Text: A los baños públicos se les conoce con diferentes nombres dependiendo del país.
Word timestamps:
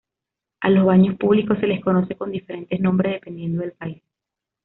A 0.61 0.71
los 0.71 0.83
baños 0.83 1.15
públicos 1.19 1.59
se 1.59 1.67
les 1.67 1.79
conoce 1.83 2.15
con 2.15 2.31
diferentes 2.31 2.79
nombres 2.79 3.13
dependiendo 3.13 3.61
del 3.61 3.73
país. 3.73 4.01